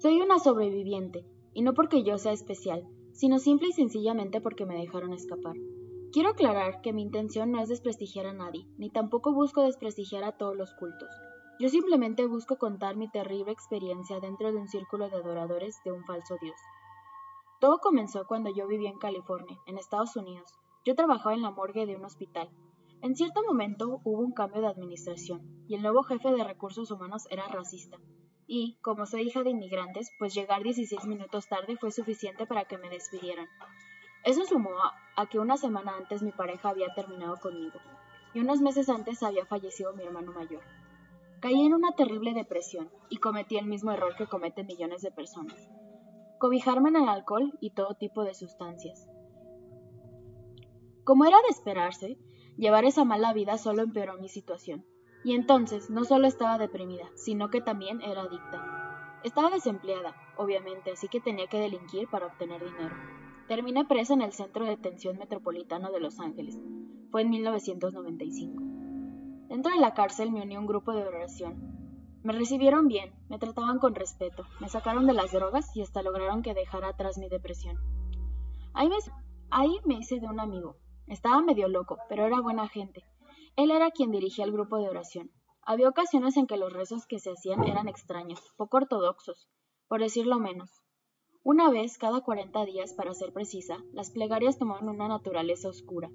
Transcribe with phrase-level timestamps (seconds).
[0.00, 4.74] Soy una sobreviviente, y no porque yo sea especial, sino simple y sencillamente porque me
[4.74, 5.56] dejaron escapar.
[6.10, 10.38] Quiero aclarar que mi intención no es desprestigiar a nadie, ni tampoco busco desprestigiar a
[10.38, 11.10] todos los cultos.
[11.58, 16.02] Yo simplemente busco contar mi terrible experiencia dentro de un círculo de adoradores de un
[16.06, 16.56] falso dios.
[17.60, 20.50] Todo comenzó cuando yo vivía en California, en Estados Unidos.
[20.86, 22.48] Yo trabajaba en la morgue de un hospital.
[23.02, 27.26] En cierto momento hubo un cambio de administración, y el nuevo jefe de recursos humanos
[27.30, 27.98] era racista.
[28.52, 32.78] Y, como soy hija de inmigrantes, pues llegar 16 minutos tarde fue suficiente para que
[32.78, 33.46] me despidieran.
[34.24, 34.70] Eso sumó
[35.14, 37.78] a que una semana antes mi pareja había terminado conmigo,
[38.34, 40.64] y unos meses antes había fallecido mi hermano mayor.
[41.38, 45.70] Caí en una terrible depresión y cometí el mismo error que cometen millones de personas.
[46.40, 49.06] Cobijarme en el alcohol y todo tipo de sustancias.
[51.04, 52.18] Como era de esperarse,
[52.56, 54.84] llevar esa mala vida solo empeoró mi situación.
[55.22, 59.18] Y entonces no solo estaba deprimida, sino que también era adicta.
[59.22, 62.96] Estaba desempleada, obviamente, así que tenía que delinquir para obtener dinero.
[63.48, 66.58] Terminé presa en el Centro de Detención Metropolitano de Los Ángeles.
[67.10, 68.62] Fue en 1995.
[69.48, 71.80] Dentro de la cárcel me unió un grupo de oración.
[72.22, 76.42] Me recibieron bien, me trataban con respeto, me sacaron de las drogas y hasta lograron
[76.42, 77.76] que dejara atrás mi depresión.
[78.72, 78.96] Ahí me,
[79.50, 80.76] ahí me hice de un amigo.
[81.08, 83.04] Estaba medio loco, pero era buena gente.
[83.56, 85.30] Él era quien dirigía el grupo de oración.
[85.62, 89.48] Había ocasiones en que los rezos que se hacían eran extraños, poco ortodoxos,
[89.88, 90.82] por decirlo menos.
[91.42, 96.10] Una vez cada 40 días, para ser precisa, las plegarias tomaban una naturaleza oscura.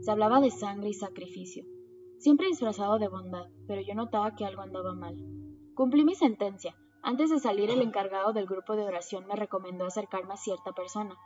[0.00, 1.64] Se hablaba de sangre y sacrificio,
[2.18, 5.16] siempre disfrazado de bondad, pero yo notaba que algo andaba mal.
[5.74, 6.76] Cumplí mi sentencia.
[7.02, 11.16] Antes de salir, el encargado del grupo de oración me recomendó acercarme a cierta persona.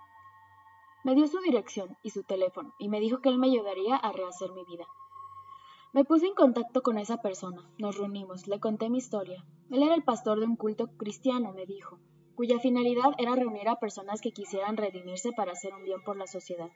[1.02, 4.12] Me dio su dirección y su teléfono y me dijo que él me ayudaría a
[4.12, 4.86] rehacer mi vida.
[5.94, 9.44] Me puse en contacto con esa persona, nos reunimos, le conté mi historia.
[9.70, 12.00] Él era el pastor de un culto cristiano, me dijo
[12.34, 16.26] cuya finalidad era reunir a personas que quisieran redimirse para hacer un bien por la
[16.26, 16.68] sociedad.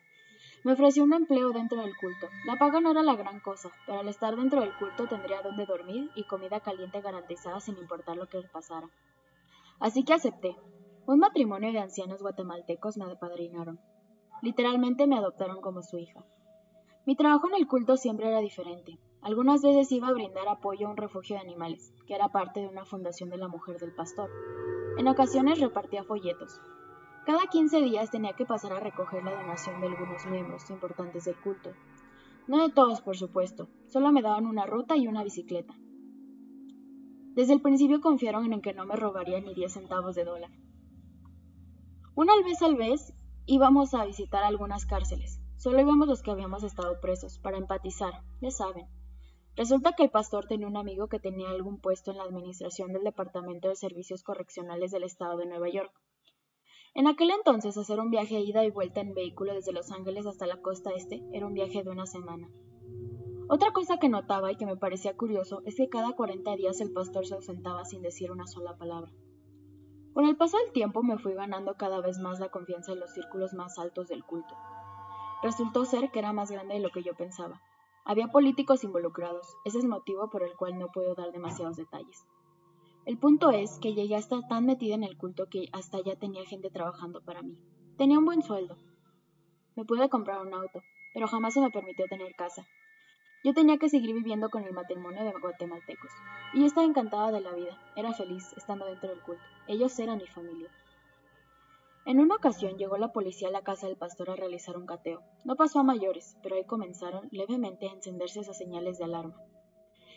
[0.63, 2.29] Me ofreció un empleo dentro del culto.
[2.47, 5.67] La paga no era la gran cosa, pero al estar dentro del culto tendría donde
[5.67, 8.89] dormir y comida caliente garantizada sin importar lo que pasara.
[9.81, 10.55] Así que acepté.
[11.07, 13.81] Un matrimonio de ancianos guatemaltecos me apadrinaron.
[14.43, 16.25] Literalmente me adoptaron como su hija.
[17.05, 18.97] Mi trabajo en el culto siempre era diferente.
[19.23, 22.69] Algunas veces iba a brindar apoyo a un refugio de animales, que era parte de
[22.69, 24.31] una fundación de la mujer del pastor.
[24.97, 26.61] En ocasiones repartía folletos.
[27.27, 31.37] Cada 15 días tenía que pasar a recoger la donación de algunos miembros importantes del
[31.37, 31.71] culto.
[32.47, 35.75] No de todos, por supuesto, solo me daban una ruta y una bicicleta.
[37.35, 40.51] Desde el principio confiaron en que no me robaría ni 10 centavos de dólar.
[42.15, 43.13] Una vez al vez
[43.47, 45.41] íbamos a visitar algunas cárceles.
[45.57, 48.87] Solo íbamos los que habíamos estado presos, para empatizar, ya saben.
[49.59, 53.03] Resulta que el pastor tenía un amigo que tenía algún puesto en la administración del
[53.03, 55.91] Departamento de Servicios Correccionales del Estado de Nueva York.
[56.95, 60.47] En aquel entonces hacer un viaje ida y vuelta en vehículo desde Los Ángeles hasta
[60.47, 62.49] la costa este era un viaje de una semana.
[63.49, 66.93] Otra cosa que notaba y que me parecía curioso es que cada 40 días el
[66.93, 69.11] pastor se ausentaba sin decir una sola palabra.
[70.15, 73.13] Con el paso del tiempo me fui ganando cada vez más la confianza en los
[73.13, 74.55] círculos más altos del culto.
[75.43, 77.61] Resultó ser que era más grande de lo que yo pensaba.
[78.09, 82.27] Había políticos involucrados, ese es el motivo por el cual no puedo dar demasiados detalles.
[83.05, 86.17] El punto es que llegué a estar tan metida en el culto que hasta ya
[86.17, 87.59] tenía gente trabajando para mí.
[87.99, 88.79] Tenía un buen sueldo.
[89.77, 90.81] Me pude comprar un auto,
[91.13, 92.67] pero jamás se me permitió tener casa.
[93.45, 96.11] Yo tenía que seguir viviendo con el matrimonio de guatemaltecos.
[96.55, 99.45] Y yo estaba encantada de la vida, era feliz estando dentro del culto.
[99.67, 100.71] Ellos eran mi familia.
[102.09, 105.21] En una ocasión llegó la policía a la casa del pastor a realizar un cateo.
[105.45, 109.37] No pasó a mayores, pero ahí comenzaron levemente a encenderse esas señales de alarma.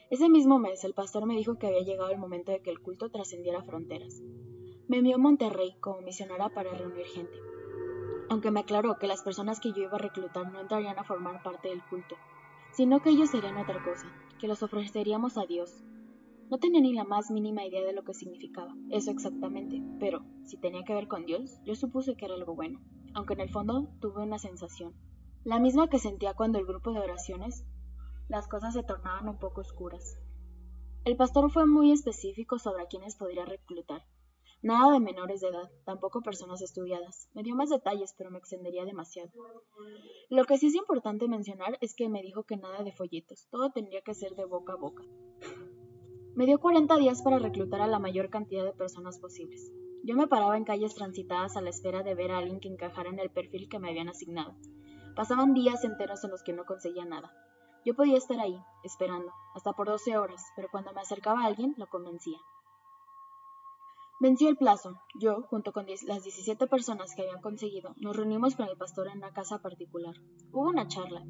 [0.09, 2.79] Ese mismo mes el pastor me dijo que había llegado el momento de que el
[2.79, 4.21] culto trascendiera fronteras.
[4.87, 7.37] Me envió a Monterrey como misionera para reunir gente,
[8.29, 11.43] aunque me aclaró que las personas que yo iba a reclutar no entrarían a formar
[11.43, 12.15] parte del culto,
[12.71, 14.07] sino que ellos serían otra cosa,
[14.39, 15.83] que los ofreceríamos a Dios,
[16.51, 20.57] no tenía ni la más mínima idea de lo que significaba, eso exactamente, pero si
[20.57, 22.81] tenía que ver con Dios, yo supuse que era algo bueno,
[23.13, 24.93] aunque en el fondo tuve una sensación,
[25.45, 27.63] la misma que sentía cuando el grupo de oraciones
[28.27, 30.17] las cosas se tornaban un poco oscuras.
[31.05, 34.03] El pastor fue muy específico sobre a quienes podría reclutar.
[34.61, 37.29] Nada de menores de edad, tampoco personas estudiadas.
[37.33, 39.31] Me dio más detalles, pero me extendería demasiado.
[40.29, 43.71] Lo que sí es importante mencionar es que me dijo que nada de folletos, todo
[43.71, 45.03] tendría que ser de boca a boca.
[46.33, 49.69] Me dio 40 días para reclutar a la mayor cantidad de personas posibles.
[50.03, 53.09] Yo me paraba en calles transitadas a la espera de ver a alguien que encajara
[53.09, 54.55] en el perfil que me habían asignado.
[55.13, 57.33] Pasaban días enteros en los que no conseguía nada.
[57.85, 61.75] Yo podía estar ahí, esperando, hasta por 12 horas, pero cuando me acercaba a alguien,
[61.77, 62.37] lo convencía.
[64.21, 65.01] Venció el plazo.
[65.19, 69.17] Yo, junto con las 17 personas que habían conseguido, nos reunimos con el pastor en
[69.17, 70.15] una casa particular.
[70.53, 71.25] Hubo una charla.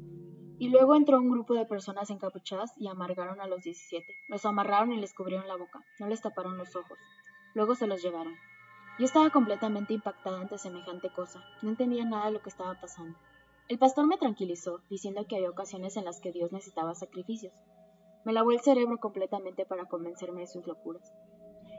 [0.58, 4.06] Y luego entró un grupo de personas encapuchadas y amargaron a los 17.
[4.28, 5.80] Los amarraron y les cubrieron la boca.
[5.98, 6.98] No les taparon los ojos.
[7.54, 8.36] Luego se los llevaron.
[8.98, 11.42] Yo estaba completamente impactada ante semejante cosa.
[11.62, 13.18] No entendía nada de lo que estaba pasando.
[13.68, 17.54] El pastor me tranquilizó, diciendo que había ocasiones en las que Dios necesitaba sacrificios.
[18.24, 21.12] Me lavó el cerebro completamente para convencerme de sus locuras.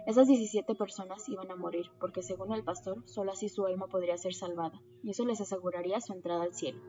[0.05, 4.17] Esas 17 personas iban a morir, porque según el pastor, solo así su alma podría
[4.17, 6.81] ser salvada, y eso les aseguraría su entrada al cielo.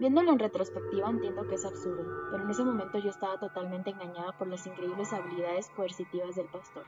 [0.00, 4.36] Viéndolo en retrospectiva entiendo que es absurdo, pero en ese momento yo estaba totalmente engañada
[4.38, 6.84] por las increíbles habilidades coercitivas del pastor.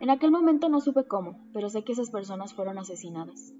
[0.00, 3.52] En aquel momento no supe cómo, pero sé que esas personas fueron asesinadas.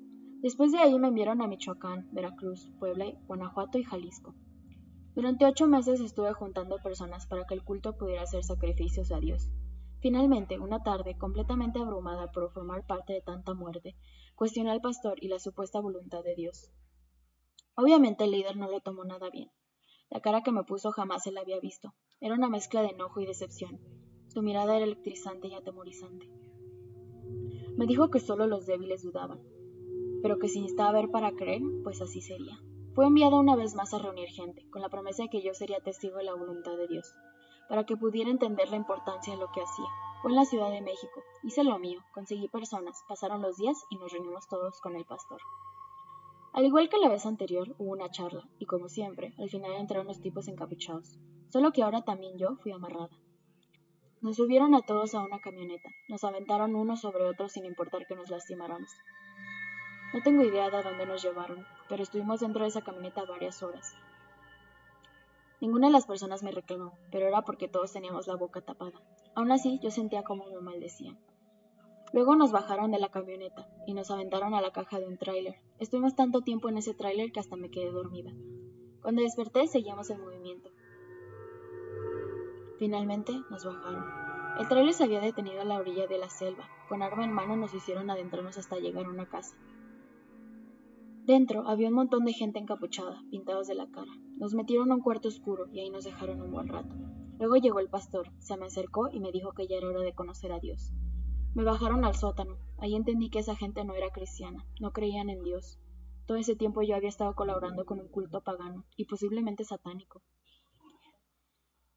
[0.43, 4.35] Después de ahí me enviaron a Michoacán, Veracruz, Puebla, Guanajuato y Jalisco.
[5.15, 9.51] Durante ocho meses estuve juntando personas para que el culto pudiera hacer sacrificios a Dios,
[10.01, 13.97] Finalmente, una tarde, completamente abrumada por formar parte de tanta muerte,
[14.35, 16.71] cuestioné al pastor y la supuesta voluntad de Dios.
[17.81, 19.51] Obviamente el líder no lo tomó nada bien.
[20.11, 21.95] La cara que me puso jamás se la había visto.
[22.21, 23.81] Era una mezcla de enojo y decepción.
[24.29, 26.29] Su mirada era electrizante y atemorizante.
[27.79, 29.41] Me dijo que solo los débiles dudaban,
[30.21, 32.61] pero que si necesitaba ver para creer, pues así sería.
[32.95, 35.81] Fue enviado una vez más a reunir gente, con la promesa de que yo sería
[35.81, 37.15] testigo de la voluntad de Dios
[37.71, 39.87] para que pudiera entender la importancia de lo que hacía.
[40.21, 43.97] Fue en la Ciudad de México, hice lo mío, conseguí personas, pasaron los días y
[43.97, 45.41] nos reunimos todos con el pastor.
[46.53, 50.07] Al igual que la vez anterior, hubo una charla, y como siempre, al final entraron
[50.07, 51.19] los tipos encapuchados,
[51.49, 53.17] solo que ahora también yo fui amarrada.
[54.21, 58.17] Nos subieron a todos a una camioneta, nos aventaron unos sobre otros sin importar que
[58.17, 58.91] nos lastimáramos.
[60.13, 63.95] No tengo idea de dónde nos llevaron, pero estuvimos dentro de esa camioneta varias horas,
[65.61, 68.99] Ninguna de las personas me reclamó, pero era porque todos teníamos la boca tapada.
[69.35, 71.19] Aún así, yo sentía como me maldecían.
[72.13, 75.57] Luego nos bajaron de la camioneta y nos aventaron a la caja de un tráiler.
[75.79, 78.33] Estuvimos tanto tiempo en ese tráiler que hasta me quedé dormida.
[79.01, 80.71] Cuando desperté, seguíamos en movimiento.
[82.79, 84.05] Finalmente, nos bajaron.
[84.59, 86.69] El tráiler se había detenido a la orilla de la selva.
[86.89, 89.57] Con arma en mano nos hicieron adentrarnos hasta llegar a una casa.
[91.25, 94.11] Dentro había un montón de gente encapuchada, pintados de la cara.
[94.37, 96.97] Nos metieron a un cuarto oscuro y ahí nos dejaron un buen rato.
[97.39, 100.13] Luego llegó el pastor, se me acercó y me dijo que ya era hora de
[100.13, 100.93] conocer a Dios.
[101.53, 102.59] Me bajaron al sótano.
[102.79, 105.79] Ahí entendí que esa gente no era cristiana, no creían en Dios.
[106.27, 110.23] Todo ese tiempo yo había estado colaborando con un culto pagano y posiblemente satánico.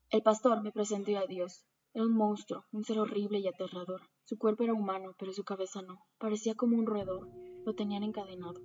[0.09, 1.65] El pastor me presentó a Dios.
[1.93, 4.01] Era un monstruo, un ser horrible y aterrador.
[4.23, 5.99] Su cuerpo era humano, pero su cabeza no.
[6.17, 7.29] Parecía como un roedor.
[7.63, 8.59] Lo tenían encadenado.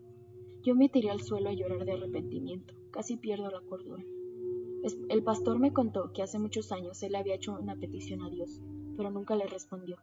[0.62, 2.75] Yo me tiré al suelo a llorar de arrepentimiento.
[2.91, 4.02] Casi pierdo la cordura.
[5.11, 8.62] El pastor me contó que hace muchos años él había hecho una petición a Dios,
[8.96, 9.99] pero nunca le respondió.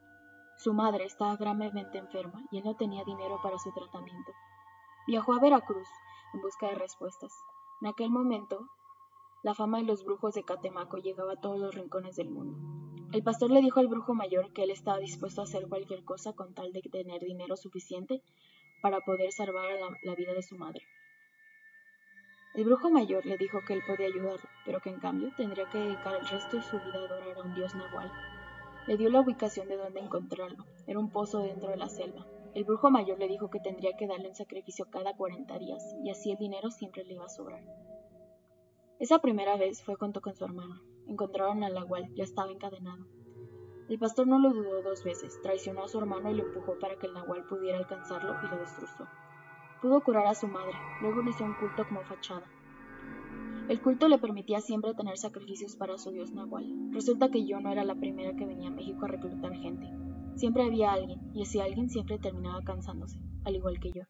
[0.57, 4.31] Su madre estaba gravemente enferma y él no tenía dinero para su tratamiento.
[5.07, 5.87] Viajó a Veracruz
[6.33, 7.31] en busca de respuestas.
[7.81, 8.67] En aquel momento,
[9.43, 12.57] la fama de los brujos de Catemaco llegaba a todos los rincones del mundo.
[13.11, 16.33] El pastor le dijo al brujo mayor que él estaba dispuesto a hacer cualquier cosa
[16.33, 18.23] con tal de tener dinero suficiente
[18.81, 19.65] para poder salvar
[20.03, 20.81] la, vida de su madre.
[22.55, 25.77] El brujo mayor le dijo que él podía ayudarlo, pero que en cambio tendría que
[25.77, 28.11] dedicar el resto de su vida a adorar a un dios nahual.
[28.87, 30.63] Le dio la ubicación de donde encontrarlo.
[30.85, 32.25] Era un pozo dentro de la selva.
[32.53, 36.11] El brujo mayor le dijo que tendría que darle un sacrificio cada 40 días, y
[36.11, 37.63] así el dinero siempre le iba a sobrar.
[38.99, 40.81] Esa primera vez fue junto con su hermano.
[41.07, 43.05] Encontraron al nahual, ya estaba encadenado.
[43.89, 46.95] El pastor no lo dudó dos veces, traicionó a su hermano y lo empujó para
[46.97, 49.07] que el nahual pudiera alcanzarlo y lo destrozó.
[49.81, 52.45] Pudo curar a su madre, luego inició un culto como fachada.
[53.67, 56.91] El culto le permitía siempre tener sacrificios para su dios nahual.
[56.91, 59.89] Resulta que yo no era la primera que venía a México a reclutar gente.
[60.35, 64.03] Siempre había alguien, y ese alguien siempre terminaba cansándose, al igual que yo.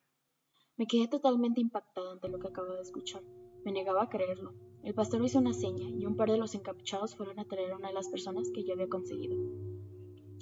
[0.75, 3.21] Me quedé totalmente impactada ante lo que acababa de escuchar.
[3.63, 4.53] Me negaba a creerlo.
[4.83, 7.87] El pastor hizo una seña y un par de los encapuchados fueron a traer una
[7.87, 9.37] de las personas que yo había conseguido.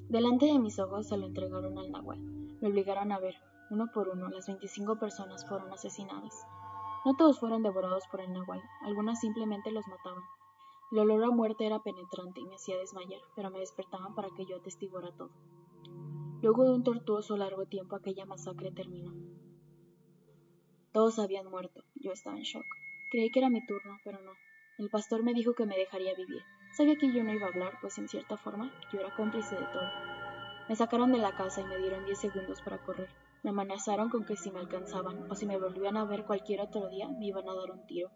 [0.10, 2.20] Delante de mis ojos se lo entregaron al nahual.
[2.62, 3.36] Me obligaron a ver.
[3.70, 6.34] Uno por uno, las 25 personas fueron asesinadas.
[7.06, 10.24] No todos fueron devorados por el nahual, algunas simplemente los mataban.
[10.92, 14.46] El olor a muerte era penetrante y me hacía desmayar, pero me despertaban para que
[14.46, 15.32] yo atestiguara todo.
[16.42, 19.14] Luego de un tortuoso largo tiempo aquella masacre terminó.
[20.92, 22.66] Todos habían muerto, yo estaba en shock.
[23.12, 24.32] Creí que era mi turno, pero no.
[24.78, 26.42] El pastor me dijo que me dejaría vivir.
[26.72, 29.66] Sabía que yo no iba a hablar, pues en cierta forma yo era cómplice de
[29.66, 30.23] todo.
[30.70, 33.10] Me sacaron de la casa y me dieron diez segundos para correr.
[33.44, 36.88] Me amenazaron con que si me alcanzaban o si me volvían a ver cualquier otro
[36.90, 38.10] día me iban a dar un tiro.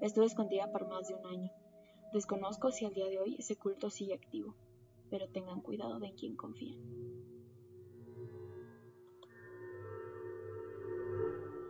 [0.00, 1.52] Estuve escondida por más de un año.
[2.12, 4.54] Desconozco si al día de hoy ese culto sigue activo,
[5.10, 6.78] pero tengan cuidado de en quién confían.